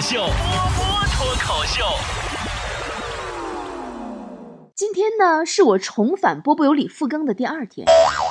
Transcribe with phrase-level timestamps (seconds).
[0.00, 0.26] 秀，波
[0.76, 1.84] 波脱口秀。
[4.74, 7.86] 今天呢，是我重返波波有理复更的第二天，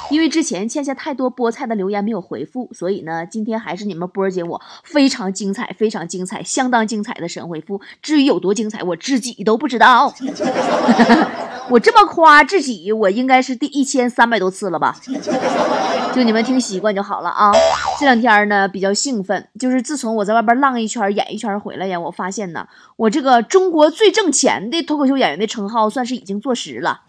[0.09, 7.79] 因为之前欠下太多菠菜的留言没有回复，所以呢，今天还是你们波姐我非常精彩、非常精彩、相当精彩的神回复。
[8.01, 10.11] 至于有多精彩，我自己都不知道。
[11.69, 14.95] 我这么夸自己，我应该是第一千三百多次了吧？
[16.13, 17.51] 就你们听习惯就好了啊。
[17.99, 27.01] 这两天呢比较兴奋，就是自从我在外边浪一圈、演一圈回来呀，我发现呢，我这个中国最挣钱的脱口秀演员的称号算是已经坐实了。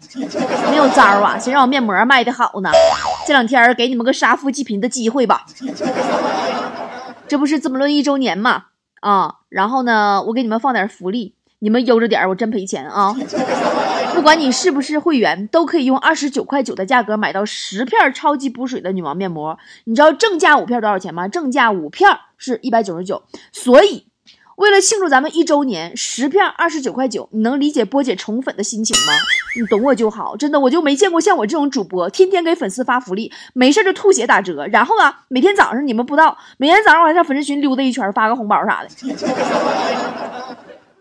[0.69, 2.69] 没有招啊，谁让我面膜卖的好呢？
[3.25, 5.45] 这两天给你们个杀富济贫的机会吧。
[7.27, 8.65] 这不是《资本论》一周年嘛？
[8.99, 13.15] 啊，然后呢，我给你们放点福利，你们悠着点，我真赔钱啊。
[14.15, 19.57] 不管你是不是会员，都可以用二十九块九的价格买到十片超级补水的女王面膜。
[19.83, 21.27] 你知道正价五片多少钱吗？
[21.27, 23.21] 正价五片是一百九十九。
[23.51, 24.07] 所以，
[24.57, 29.13] 为了庆祝咱们一周年，十片二十九块九，你能理解波姐宠粉的心情吗？
[29.55, 38.89] 你懂我就好，真的，我就没见过像我这种主播，天天给粉丝发福利，没事就吐血打折，然后啊，每天早上你们不知道，每天早上我还上粉丝群溜达一圈，发个红包啥的。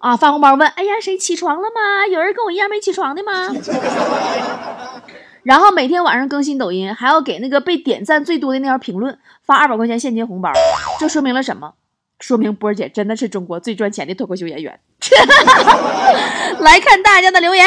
[0.00, 2.06] 啊，发红包问，哎呀，谁起床了吗？
[2.10, 3.48] 有人跟我一样没起床的吗？
[5.42, 10.50] 然后每天晚上更新抖音，还要给那个被点赞最多的那条评论发二百块钱现金红包。
[10.98, 11.74] 这说明了什么？
[12.18, 14.80] 说明波姐真的是中国最赚钱的脱口秀演员。
[16.60, 17.66] 来看大家的留言，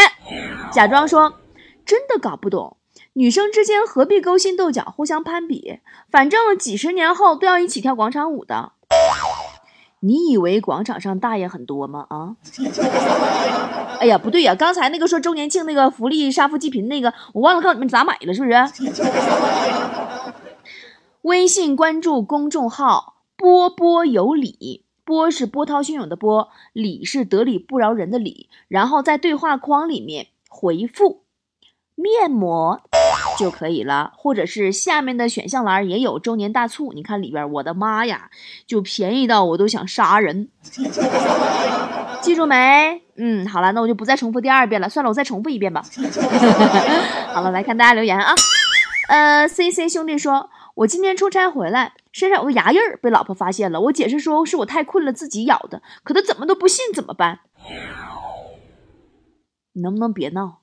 [0.71, 1.33] 假装说
[1.85, 2.77] 真的搞不懂，
[3.13, 5.79] 女生之间何必勾心斗角、互相攀比？
[6.11, 8.73] 反正几十年后都要一起跳广场舞的。
[10.05, 12.05] 你以为广场上大爷很多吗？
[12.09, 12.35] 啊！
[14.01, 18.91] 哎呀，不对呀，刚才那个说周年庆那个福利杀富济贫那个，我忘了告诉你们咋买了，是不是？
[21.23, 31.23] 微信关注公众号“波波有理”，波是波涛汹涌的波，理是得理不饶人的理，然后在对话框里面回复
[31.95, 32.81] “面膜”。
[33.37, 38.29] 就可以了，或者是下面的选项栏也有周年大促，你看里边，我的妈呀，
[38.65, 40.49] 就便宜到我都想杀人。
[42.21, 43.01] 记住没？
[43.15, 45.83] 嗯，好了，那我就不再重复第二遍了，算了，我再重复一遍吧。
[47.33, 48.33] 好了，来看大家留言啊。
[49.09, 57.39] 呃，C C 兄弟说，我今天出差回来，身上有个牙印儿被老婆发现了，我解释说是我太困了自己咬的，可他怎么都不信，怎么办？
[59.73, 60.59] 你能不能别闹？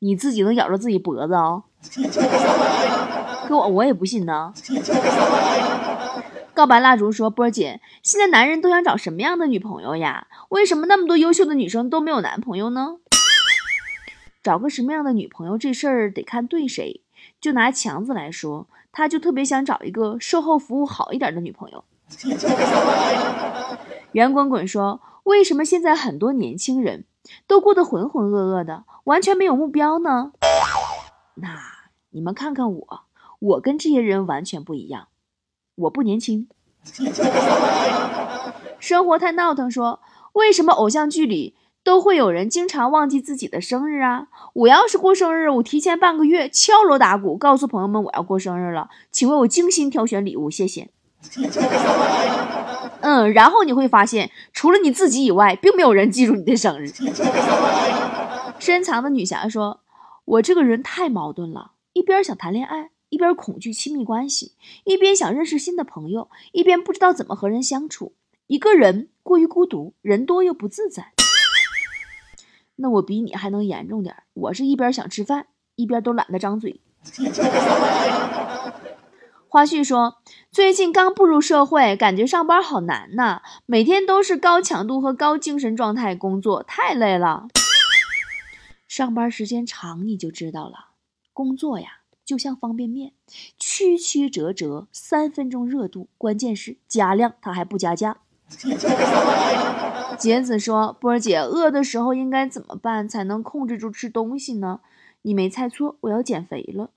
[0.00, 1.62] 你自己能咬着自己脖子啊？
[3.46, 4.52] 可我我也不信呢。
[6.54, 10.28] 告白蜡烛说：“波姐，现在男人都想找什么样的女朋友呀？
[10.50, 12.98] 为什么那么多优秀的女生都没有男朋友呢？
[14.42, 17.00] 找个什么样的女朋友这事儿得看对谁。
[17.40, 21.84] 就拿强子来说，他就特别想找一个售后服务好一点的女朋友。”
[24.12, 27.04] 圆滚滚说：“为什么现在很多年轻人
[27.48, 30.30] 都过得浑浑噩噩的，完全没有目标呢？”
[31.34, 31.48] 那
[32.14, 33.00] 你们看看我，
[33.40, 35.08] 我跟这些人完全不一样，
[35.74, 36.46] 我不年轻。
[38.78, 39.98] 生活太闹腾，说
[40.34, 44.28] 为什么偶像剧里都会有人经常忘记自己的生日啊？
[44.52, 50.88] 我要是过生日，我提前半个月敲锣打鼓告诉朋友们我要过生日了，请为我精心挑选礼物，谢谢。
[53.00, 56.92] 嗯，然后你会发现，除了你自己以外，并没有人记住你的生日。
[58.60, 59.80] 深藏的女侠说。
[60.26, 68.14] 我这个人太矛盾了，一边想谈恋爱，一边恐惧亲密关系，一边想认识新的朋友，一边不知道怎么和人相处。
[68.48, 71.12] 一个人过于孤独，人多又不自在。
[72.76, 75.46] 那我比你还能严重点，我是一边想吃饭，
[75.76, 76.80] 一边都懒得张嘴。
[79.48, 80.16] 花絮说，
[80.50, 87.46] 最近刚步入社会，感觉上班好难呐，每天都是高强度和高精神状态工作，太累了。
[88.88, 90.93] 上班时间长，你就知道了。
[91.34, 91.88] 工作呀，
[92.24, 93.12] 就像方便面，
[93.58, 98.16] 曲曲折折，三分钟热度，关键是加量，它还不加价。
[100.16, 104.80] 杰子说：“波儿姐，饿的时候应该怎么办才能控制住吃东西呢？”
[105.22, 106.90] 你没猜错，我要减肥了。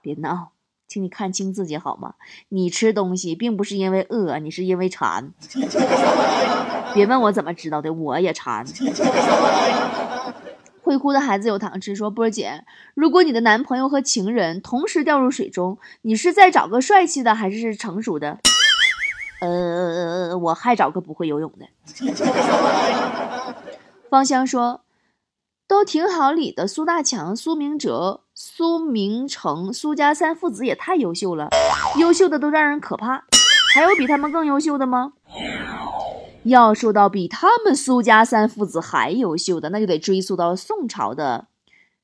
[0.00, 0.52] 别闹，
[0.88, 2.14] 请你看清自己好吗？
[2.48, 5.32] 你吃东西并不是因为饿，你是因为馋。
[6.92, 8.66] 别问我怎么知道的，我也馋。
[10.92, 11.96] 会哭的孩子有糖吃。
[11.96, 18.38] 说波姐，如果你的男朋友和情人同时掉入水中，你是在找个帅气的还是成熟的？
[19.40, 21.66] 呃，我还找个不会游泳的。
[24.10, 24.82] 芳香说，
[25.66, 26.68] 都挺好理的。
[26.68, 31.48] 苏大强、苏明哲、苏明成、苏家三父子也太优秀了，
[31.98, 33.24] 优秀的都让人可怕。
[33.74, 35.14] 还有比他们更优秀的吗？
[36.44, 41.48] 要说到比他们苏家三父子还优秀的，那就得追溯到宋朝的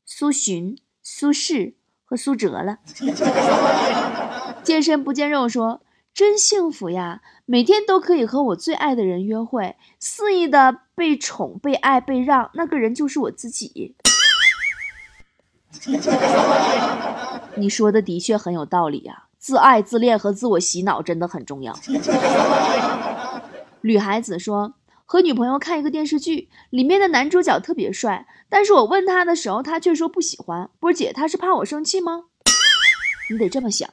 [0.05, 1.75] 苏洵、苏轼
[2.05, 2.79] 和苏辙了。
[4.63, 5.83] 健身不见肉说。
[6.15, 7.23] 真幸福呀！
[7.47, 13.95] 每天都可以和我最爱的人约会，肆意的被宠、被爱、被让，那个人就是我自己。
[17.55, 21.73] 你说的的确很有道理呀，自爱、自恋和自我洗脑真的很重要。
[23.83, 30.71] 女孩子说，和女朋友看一个电视剧，里面的男主角特别帅，但是我问他的时候，他却说不喜欢。
[30.81, 32.25] 波姐，他是怕我生气吗？
[33.31, 33.89] 你得这么想，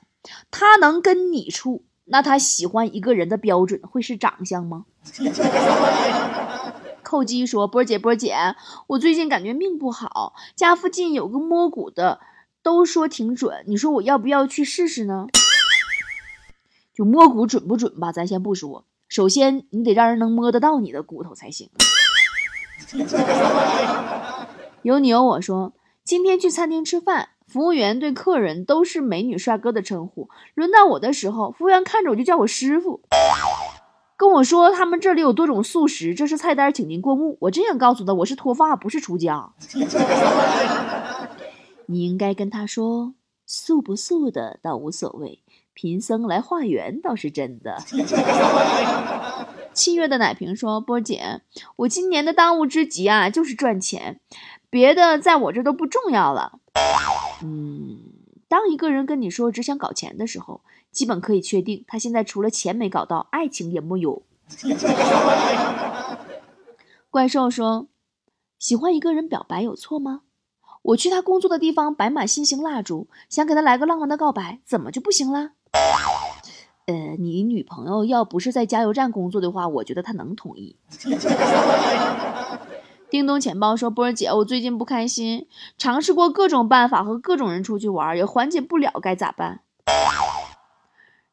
[0.50, 1.86] 他能跟你处。
[2.08, 4.86] 那他喜欢一个人的标准会是长相吗？
[7.02, 8.36] 寇基说：“波姐，波姐，
[8.88, 12.20] 我最近感觉命不好，家附近有个摸骨的，
[12.64, 15.28] 都说挺准，你说我要不要去试试呢？
[16.94, 18.12] 就摸骨准不准吧？
[18.12, 21.70] 咱先不说，首先你得让人能摸得到你的骨头才行。
[24.82, 25.74] 有你有我说，
[26.04, 33.02] 今天去餐厅吃饭。”服务员对客人都是美女帅哥的称呼，轮到我的时候，服务员看着我就叫我师傅，
[34.18, 37.38] 跟我说他们这里有多种素食，这是菜单，请您过目。
[37.42, 39.54] 我这样告诉他，我是脱发，不是出家。
[41.86, 43.14] 你应该跟他说，
[43.46, 45.44] 素不素的倒无所谓，
[45.76, 47.78] 贫僧来化缘倒是真的。
[49.74, 51.42] 七月的奶瓶说：“波姐，
[51.76, 54.22] 我今年的当务之急啊，就是赚钱，
[54.70, 56.60] 别的在我这都不重要了。”
[57.44, 58.00] 嗯，
[58.48, 60.62] 当一个人跟你说只想搞钱的时候，
[60.92, 64.24] 基本可以确定他现在除了钱没搞到，爱情也木有。
[67.12, 67.88] 怪兽说
[68.58, 70.22] ：“喜欢一个人表白有错吗？
[70.84, 75.52] 我去他工作的地方摆满心形蜡烛，想给他来个浪漫的告白，怎么就不行了？”
[76.88, 80.76] 呃，你女朋友要不是在加油站工作的话，我觉得她能同意。
[83.10, 89.62] 叮咚钱包说：“波儿姐，我最近不开心，尝试过各种办法和各种人出去玩，也缓解不了，该咋办？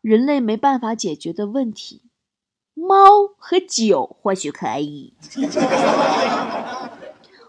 [0.00, 2.02] 人类没办法解决的问题，
[2.74, 2.98] 猫
[3.36, 5.14] 和酒或许可以。”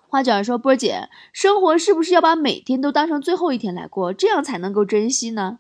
[0.10, 5.60] 花卷说：“波儿姐，生活是不是要把每天都当成最后一天来过，这样才能够珍惜呢？”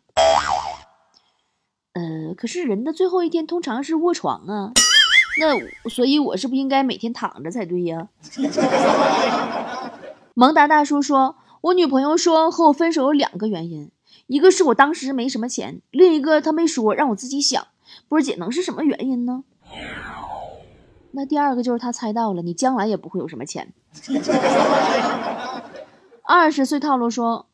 [2.33, 4.71] 可是人的最后一天通常是卧床啊。
[5.39, 8.07] 那所以，我是不是应该每天躺着才对呀？
[10.35, 13.91] 蒙达大叔说，我女朋友说和我分手有两个原因，
[14.27, 17.65] 一个是我当时没什么钱，另一个她没说，让我自己想。
[18.07, 19.43] 波姐，能是什么原因呢？
[21.11, 23.73] 那第二个就是他猜到了，你将来也不会有什么钱。
[26.25, 27.47] 二十岁套路说。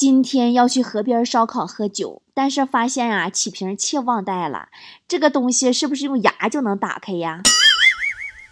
[0.00, 4.70] 今天要去河边烧烤喝酒，但是发现啊，起瓶器忘带了。
[5.06, 7.42] 这个东西是不是用牙就能打开呀？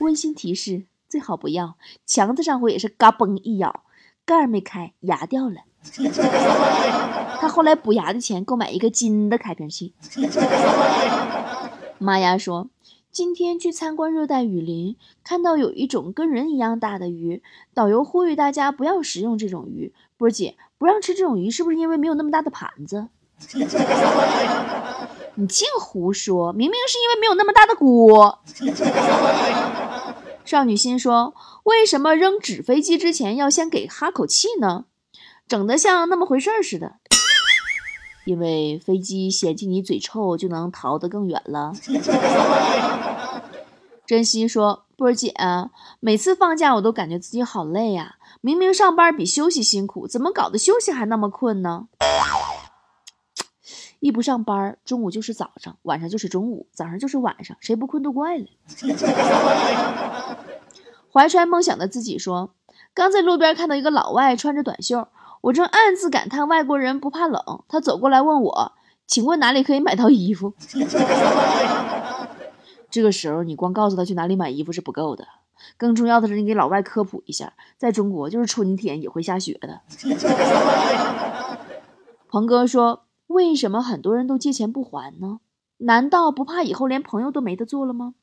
[0.00, 1.76] 温馨提示：最好不要。
[2.04, 3.82] 强子上回也是嘎嘣一咬，
[4.26, 5.62] 盖儿没开，牙掉了。
[7.40, 9.94] 他后来补牙的钱购买一个金的开瓶器。
[11.96, 12.68] 妈呀，说
[13.10, 17.42] 今天去参观热带雨林，看到有一种跟人一样大的鱼，
[17.72, 19.94] 导游呼吁大家不要食用这种鱼。
[20.18, 20.54] 波姐。
[20.78, 23.08] 不让吃这种鱼，是不是因为没有那么大的盘子？
[25.34, 28.40] 你净胡说，明明是因为没有那么大的锅。
[30.44, 34.86] 少女心说：“为什么扔纸飞机之前要先给哈口气呢？
[35.46, 36.94] 整得像那么回事似的。”
[38.24, 41.72] 因为飞机嫌弃你嘴臭，就能逃得更远了。
[44.04, 45.32] 珍惜说：“波儿姐，
[46.00, 51.86] 每次放假我都感觉自己好累呀。”明明上班比休息辛苦，怎么搞得休息还那么困呢？
[54.00, 58.46] 一不上班，中午就是早上，晚上就是中午，早上就是晚上，谁不困都怪了。
[61.12, 62.50] 怀揣梦想的自己说
[62.92, 65.06] ：“刚在路边看到一个老外穿着短袖，
[65.42, 67.62] 我正暗自感叹外国人不怕冷。
[67.68, 68.72] 他走过来问我，
[69.06, 70.54] 请问哪里可以买到衣服？”
[72.90, 75.26] 这个时候，你光告诉他去哪里买衣服是不够的。
[75.76, 79.80] 更重要的是，你给老外科普一下，在中国就是春天也会下雪的。
[82.28, 85.40] 鹏哥说：“为什么很多人都借钱不还呢？
[85.78, 88.14] 难道不怕以后连朋友都没得做了吗？”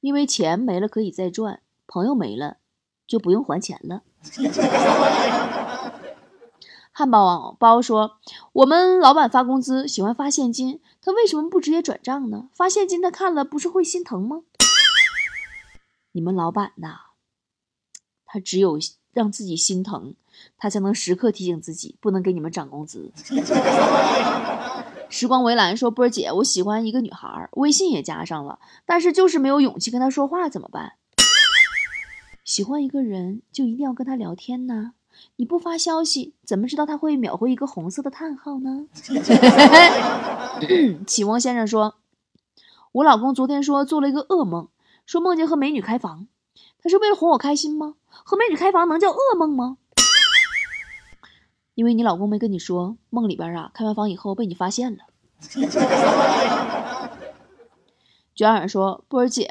[0.00, 2.58] 因为钱没了可以再赚，朋友没了
[3.06, 4.02] 就不用还钱了。
[6.94, 8.18] 汉堡王包说
[8.52, 12.50] ：“我们老板发工资喜欢发现金，他为什么不直接转账呢？
[12.52, 14.42] 发现金他看了不是会心疼吗？”
[16.12, 16.98] 你们老板呐，
[18.26, 18.78] 他只有
[19.14, 20.14] 让自己心疼，
[20.58, 23.10] 他才能时刻提醒自己不能给你们涨工资。
[25.08, 30.92] 时光围栏说：“波儿姐，我喜欢一个女孩，微信也加上了，但是就是没有勇气跟她说话，怎么办？”
[32.44, 34.92] 喜欢一个人就一定要跟他聊天呢？
[35.36, 38.86] 你不发消息，怎么知道他会秒回一个红色的叹号呢？
[41.06, 41.96] 启蒙先生说
[42.92, 44.68] ：“我老公昨天说做了一个噩梦，
[45.06, 46.26] 说梦见和美女开房，
[46.82, 47.94] 他是为了哄我开心吗？
[48.08, 49.78] 和美女开房能叫噩梦吗？
[51.74, 55.04] 因为你老公没跟你说，梦里边啊开完房以后被你发现了。”
[58.42, 59.48] 卷耳说：“波儿姐，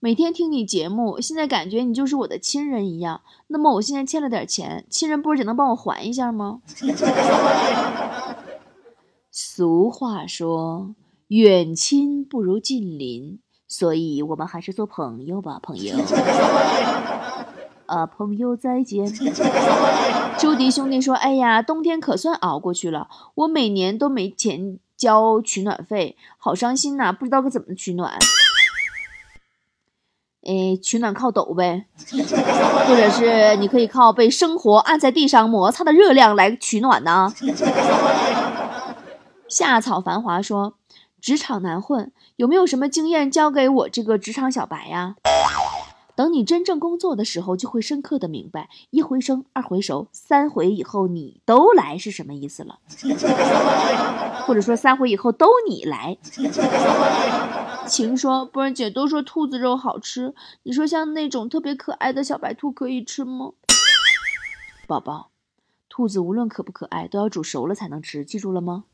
[0.00, 3.20] 每天听你节目，现在感觉你就是我的亲人一样。
[3.48, 6.62] 那么我现在欠了点钱，亲人波儿姐能帮我还一下吗？”
[9.30, 10.94] 俗话说
[11.28, 15.94] ：“远亲不如近邻，所以我们还是做朋友吧，朋友。
[17.84, 19.06] ”啊，朋友再见。
[20.38, 27.12] 朱迪兄弟说：“哎呀，冬天可算熬过去了，我每年都没钱。”交取暖费，好伤心呐！
[27.12, 28.16] 不知道该怎么取暖。
[30.46, 31.86] 哎，取暖靠抖呗，
[32.86, 37.34] 或者是你可以靠被生活按在地上摩擦的热量来取暖呢。
[39.48, 40.74] 夏草繁华说
[41.20, 45.16] ：“职场难混，有没有什么经验教给我这个职场小白呀？”
[46.22, 52.78] 等你真正工作的时候，就会深刻的明白“一回生，二回熟，三回以后你都来”是什么意思了。
[54.46, 56.16] 或者说三回以后都你来。
[57.88, 63.50] 晴说：“波儿姐都说兔子肉好吃，你说像那种特别可爱的小白兔可以吃吗？”
[64.86, 65.30] 宝宝，
[65.88, 68.84] 兔子无论可不可爱，都要煮熟了才能吃，记住了吗？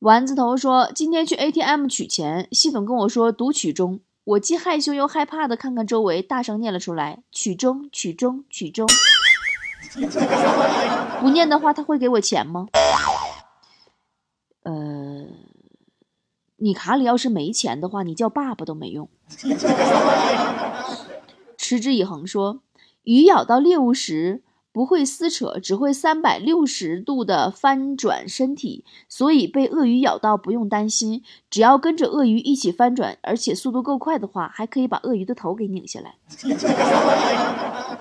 [0.00, 8.88] 丸子头说：“今天去 ATM 取钱，系统跟我说读取中，我既害羞又害怕的看看周围，大声念了出来：取中，取中，取中。
[11.20, 12.68] 不念的话，他会给我钱吗？
[14.62, 15.26] 呃，
[16.56, 19.06] 你卡里要是没钱的话，你叫爸爸都没用。
[21.58, 22.60] 持之以恒说，
[23.02, 36.14] 鱼咬到猎物时。”不会撕扯，只会三百六十度的翻转身体，所以被鳄鱼咬到不用担心，只要跟着鳄鱼一起翻转，而且速度够快的话，还可以把鳄鱼的头给拧下来。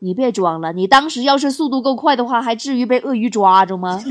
[0.00, 4.02] 你别装了，你当时要是速度够快的话，还至于被鳄鱼抓住吗？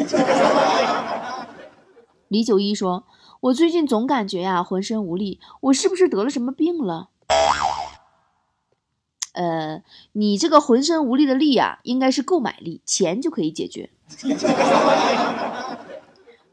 [2.30, 3.04] 李九一说
[3.42, 7.10] ：“我最近总感觉呀，浑身无力，我是不是得了什么病了？”
[9.34, 9.82] 呃，
[10.14, 13.90] 你这个浑身无力的力呀，应该是购买力，钱就可以解决。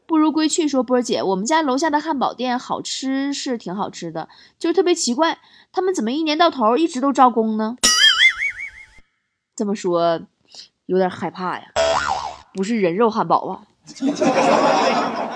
[0.05, 5.37] 不如归去说，波儿姐，我们家楼下的汉堡店好吃是挺好吃的，就是特别奇怪，
[5.71, 7.77] 他们怎么一年到头一直都招工呢？
[9.55, 10.21] 这么说
[10.87, 11.65] 有点害怕呀，
[12.53, 13.61] 不是人肉汉堡啊。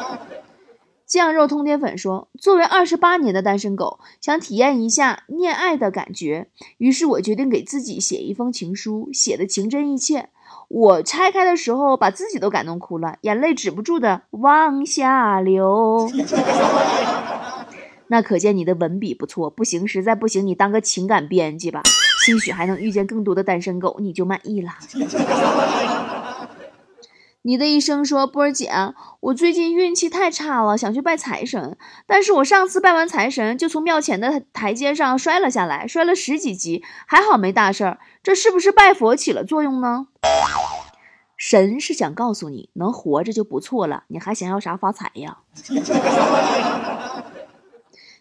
[1.13, 6.48] 酱肉通天粉说：“作为二十八年的单身狗，想体验一下恋爱的感觉，
[6.79, 10.29] 于是我决定给自己写一封情书，写的情真意切。
[10.70, 16.10] 我拆开的时候，把自己都感动哭了，眼泪止不住的往下流。
[18.10, 21.84] 那可见你的文笔不错，不行，实在不行，你当个情感编辑吧，
[22.25, 24.72] 兴许还能遇见更多的单身狗，你就满意了。”
[27.46, 28.72] 你的一生说：“波儿姐，
[29.20, 31.78] 我最近运气太差了，想去拜财神。
[32.08, 38.00] 但是我上次拜完财神，就从庙前的台阶上摔了下来，摔了十几级，还好没大事儿。
[38.24, 40.08] 这是不是拜佛起了作用呢？
[41.36, 45.40] 神是想告诉你，能活着就不错了，你还想要啥发财呀？”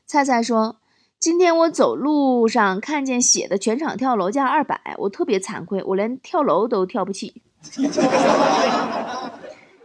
[0.05, 0.79] 菜菜说
[1.21, 7.41] ：“今天我走路上看见写的全场跳楼价二百，我特别惭愧，我连跳楼都跳不起。”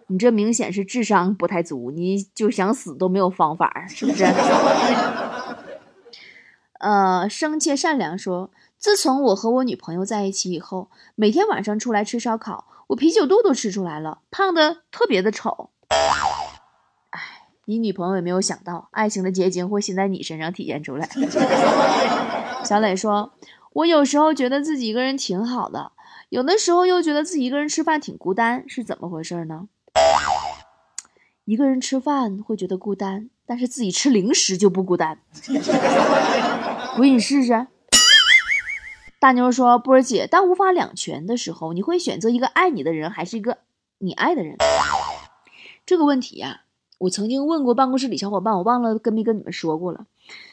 [0.07, 4.25] 你这明显是智商不太足，你就想死都没有方法，是不是？
[6.79, 15.71] 呃，生切善良说，自从我和我女朋友在一起以后，每天晚上出来吃烧烤，我啤酒肚都吃出来了，胖的特别的丑。
[17.09, 17.19] 哎，
[17.65, 21.09] 你女朋友也没有想到，爱情的结晶会先在你身上体现出来。
[22.63, 23.33] 小磊说，
[23.73, 25.91] 我有时候觉得自己一个人挺好的。
[26.29, 29.67] 有的时候又觉得自己一个人吃饭挺孤单，是怎么回事呢？
[31.47, 35.17] 一个人吃饭会觉得孤单，但是自己吃零食就不孤单。
[36.97, 37.67] 我给你试试。
[39.17, 43.59] 大妞说：“波儿姐，当无法两全的时候，你会选择一个爱你的人，还是一个
[43.99, 44.57] 你爱的人？”
[45.87, 46.63] 这个问题呀，
[46.97, 50.05] 我曾经问过办公室里小伙伴，我忘了跟没跟你们说过了。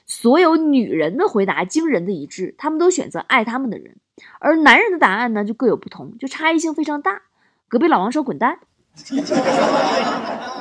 [0.07, 3.97] 所有女人的回答惊人的一致，他们都选择爱他们的人。
[4.39, 7.23] 而男人的答案呢，就各有不同，就差异性非常大。
[7.67, 8.61] 隔壁老王说滚蛋，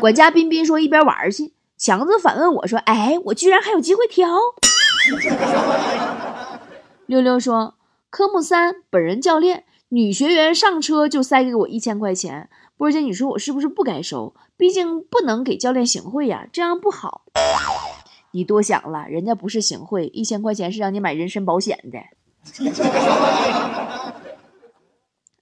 [0.04, 4.28] 管家彬彬说一边玩去，强子反问我说：“哎，我居然还有机会挑？”
[7.08, 7.76] 六六说
[8.12, 12.50] ：“科目三，本人教练，女学员上车就塞给我一千块钱。
[12.76, 14.36] 波姐，你说我是不是不该收？
[14.58, 17.22] 毕竟不能给教练行贿呀，这样不好。
[18.32, 21.98] 你多想了，人家不是行贿，一千块钱是让你买人身保险的。”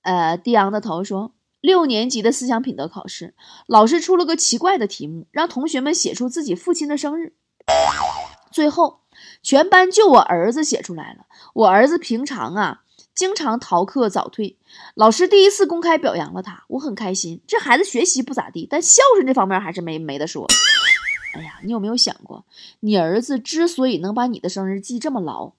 [0.03, 3.35] 呃，低昂的头说，六年级的思想品德考试，
[3.67, 7.33] 老师出了个奇怪的题目，让同学们写出自己父亲的生日。
[8.51, 9.01] 最后，
[9.43, 11.25] 全班就我儿子写出来了。
[11.53, 12.81] 我儿子平常啊，
[13.13, 14.57] 经常逃课早退，
[14.95, 17.39] 老师第一次公开表扬了他，我很开心。
[17.45, 20.47] 这孩子学习不咋地，但孝顺这方面还是没没得说。
[21.35, 22.43] 哎呀，你有没有想过，
[22.79, 25.53] 你儿子之所以能把你的生日记这么牢？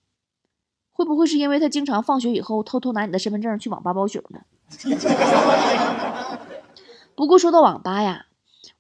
[0.91, 4.41] 会不会是因为他经常放学以后偷偷拿你的身份证去网吧包宿呢？
[7.15, 8.27] 不过说到网吧呀，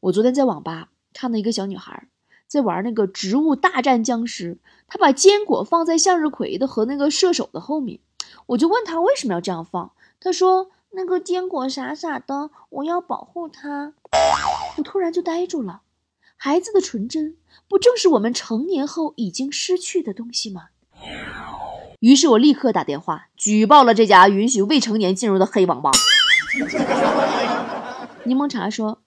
[0.00, 2.06] 我昨天在网吧看到一个小女孩
[2.46, 4.54] 在玩那个《植物大战僵尸》，
[4.88, 8.00] 她把坚果放在向日葵的和那个射手的后面，
[8.46, 13.94] 我就问她为什么要这样放，她说那个坚果傻傻的，我要保护它。
[14.76, 15.82] 我突然就呆住了，
[16.36, 17.36] 孩子的纯真
[17.68, 20.68] 不正是我们成年后已经失去的东西吗？
[22.02, 25.92] 于是我立刻打电话举报了这家允许未成年进入的黑网吧。
[28.24, 28.98] 柠檬茶说：“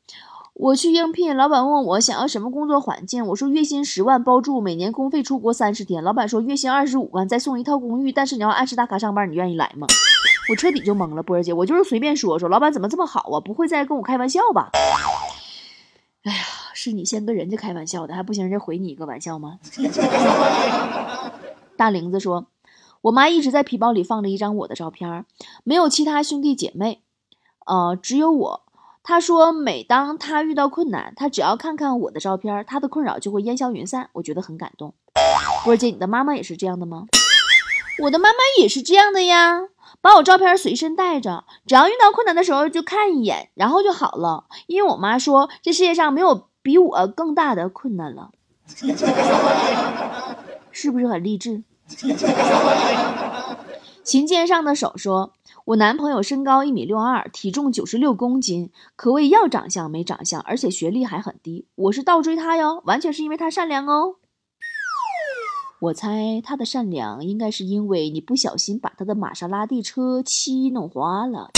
[0.55, 6.01] 我去应聘，老板问我想要什么工作环境，我说月薪十万包住，每年公费出国三十天。
[6.01, 9.85] 老板说月薪二十五万再送一套公寓，但是你要按时打卡上班，你愿意来吗？”
[10.49, 13.41] 我彻底就懵了，波儿姐，我就是随便说说，老板怎么这么好啊？
[13.41, 14.69] 不会再跟我开玩笑吧？
[16.23, 19.59] 哎呀，是你先跟人家开玩笑的，还不行，人家回你一个玩笑吗？
[21.75, 22.47] 大玲子说。
[23.05, 25.25] 我妈一直在皮包里放着一张我的照片，
[25.63, 27.03] 没有其他兄弟姐妹，
[27.67, 28.63] 呃，只有我。
[29.03, 34.09] 她说，每当她遇到困难，她只要看看我的照片，她的困扰就会烟消云散。
[34.13, 34.95] 我觉得很感动。
[35.63, 37.05] 波儿姐，你的妈妈也是这样的吗？
[38.01, 39.61] 我的妈妈也是这样的呀，
[40.01, 44.45] 把我照片随身带着，只要遇到困难的时候就看一眼，然后就好了。
[44.65, 48.31] 因为我妈说，这世界上没有比我更大的困难了，
[50.71, 51.61] 是不是很励志？
[54.03, 55.33] 琴键上的手说
[55.65, 61.65] ：“我男朋友身高一米六二，体重九十六公斤，可谓要长相没长相，而且学历还很低。
[61.75, 64.17] 我是倒追他哟，完全是因为他善良哦。
[65.79, 71.49] 我猜他的善良应该是因为你不小心把他的玛莎拉蒂车漆弄花了，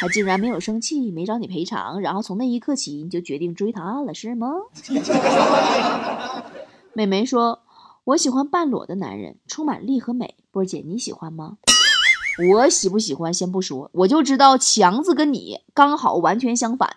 [0.00, 4.48] 他竟然没有生气，没找你赔偿，然后从那一刻起你就决定追他了，是吗？”
[6.92, 7.63] 美眉说。
[8.04, 10.34] 我喜欢半裸的男人，充满力和美。
[10.50, 11.56] 波姐，你喜欢吗？
[12.50, 16.96] 我喜不喜欢先不说，我就知道强子跟你刚好完全相反。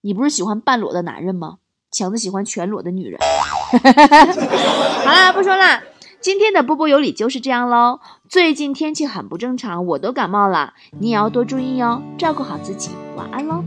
[0.00, 1.58] 你不是喜欢半裸的男人吗？
[1.92, 3.20] 强子喜欢全裸的女人。
[5.04, 5.80] 好啦，不说了，
[6.20, 8.00] 今天的波波有理就是这样喽。
[8.28, 12.90] 最近天气很不正常，我都感冒了，你也要多注意哦，照顾好自己。
[13.16, 13.62] 晚安喽。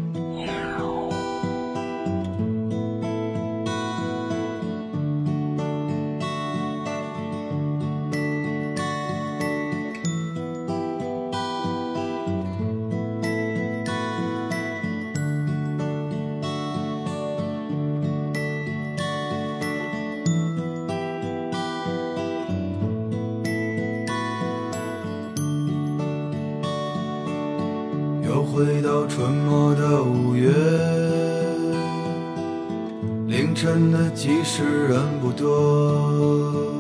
[33.51, 36.71] 凌晨的集市人不多，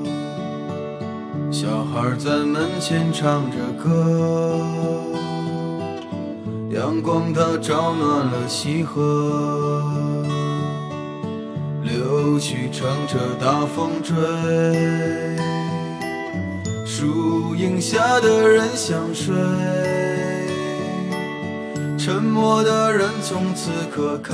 [1.51, 4.57] 小孩在门前唱着歌，
[6.69, 9.83] 阳光它照暖了溪河，
[11.83, 14.15] 柳絮乘着大风追，
[16.85, 19.35] 树荫下的人想睡。
[21.97, 24.33] 沉默的人从此刻开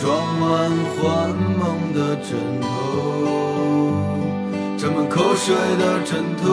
[0.00, 0.06] 装
[0.38, 2.28] 满幻梦的枕
[2.60, 2.66] 头，
[4.78, 6.46] 沾满口水的枕头，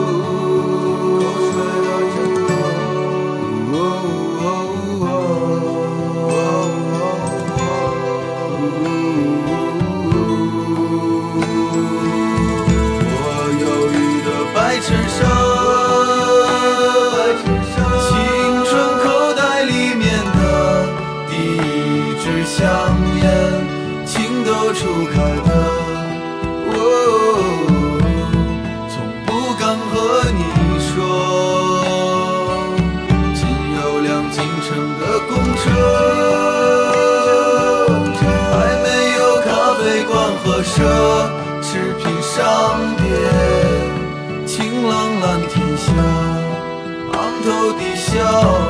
[42.36, 42.44] 上
[42.96, 43.04] 边。
[44.46, 45.90] 晴朗蓝天下，
[47.14, 48.12] 昂头的笑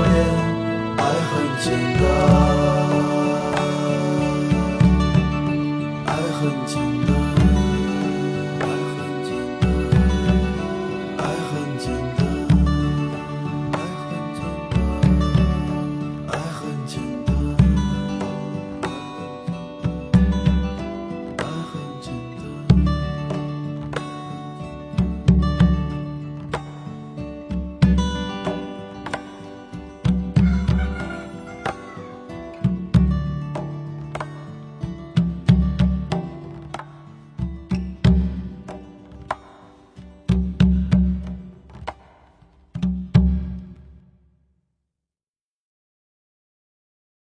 [0.04, 0.14] 脸，
[0.98, 1.66] 爱很简
[1.98, 2.35] 单。